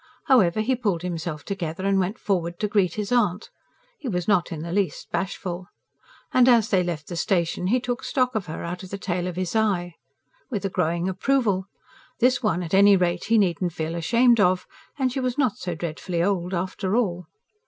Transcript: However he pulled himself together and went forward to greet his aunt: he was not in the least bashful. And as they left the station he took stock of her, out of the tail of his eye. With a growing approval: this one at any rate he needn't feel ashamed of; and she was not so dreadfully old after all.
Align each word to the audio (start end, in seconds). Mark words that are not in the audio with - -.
However 0.23 0.61
he 0.61 0.75
pulled 0.75 1.03
himself 1.03 1.45
together 1.45 1.85
and 1.85 1.99
went 1.99 2.17
forward 2.17 2.59
to 2.59 2.67
greet 2.67 2.95
his 2.95 3.11
aunt: 3.11 3.51
he 3.99 4.07
was 4.07 4.27
not 4.27 4.51
in 4.51 4.63
the 4.63 4.71
least 4.71 5.11
bashful. 5.11 5.67
And 6.33 6.49
as 6.49 6.69
they 6.69 6.81
left 6.81 7.07
the 7.07 7.15
station 7.15 7.67
he 7.67 7.79
took 7.79 8.03
stock 8.03 8.33
of 8.33 8.47
her, 8.47 8.63
out 8.63 8.81
of 8.81 8.89
the 8.89 8.97
tail 8.97 9.27
of 9.27 9.35
his 9.35 9.55
eye. 9.55 9.93
With 10.49 10.65
a 10.65 10.69
growing 10.69 11.07
approval: 11.07 11.67
this 12.17 12.41
one 12.41 12.63
at 12.63 12.73
any 12.73 12.95
rate 12.97 13.25
he 13.25 13.37
needn't 13.37 13.73
feel 13.73 13.93
ashamed 13.93 14.39
of; 14.39 14.65
and 14.97 15.11
she 15.13 15.19
was 15.19 15.37
not 15.37 15.57
so 15.57 15.75
dreadfully 15.75 16.23
old 16.23 16.55
after 16.55 16.95
all. 16.95 17.27